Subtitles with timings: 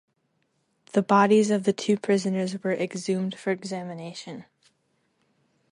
[0.93, 4.45] The bodies of the two prisoners were exhumed for examination.